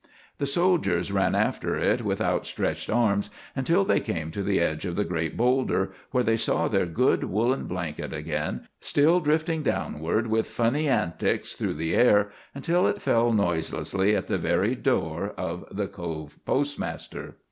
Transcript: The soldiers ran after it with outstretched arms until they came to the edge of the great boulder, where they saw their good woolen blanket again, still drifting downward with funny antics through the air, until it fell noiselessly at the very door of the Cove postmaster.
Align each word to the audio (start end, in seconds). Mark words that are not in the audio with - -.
The 0.39 0.47
soldiers 0.47 1.11
ran 1.11 1.35
after 1.35 1.75
it 1.77 2.01
with 2.01 2.21
outstretched 2.21 2.89
arms 2.89 3.29
until 3.55 3.85
they 3.85 3.99
came 3.99 4.31
to 4.31 4.41
the 4.41 4.59
edge 4.59 4.83
of 4.83 4.95
the 4.95 5.05
great 5.05 5.37
boulder, 5.37 5.91
where 6.09 6.23
they 6.23 6.37
saw 6.37 6.67
their 6.67 6.87
good 6.87 7.25
woolen 7.25 7.65
blanket 7.67 8.11
again, 8.11 8.67
still 8.79 9.19
drifting 9.19 9.61
downward 9.61 10.25
with 10.25 10.47
funny 10.47 10.87
antics 10.89 11.53
through 11.53 11.75
the 11.75 11.93
air, 11.93 12.31
until 12.55 12.87
it 12.87 12.99
fell 12.99 13.31
noiselessly 13.31 14.15
at 14.15 14.25
the 14.25 14.39
very 14.39 14.73
door 14.73 15.35
of 15.37 15.65
the 15.69 15.87
Cove 15.87 16.39
postmaster. 16.45 17.35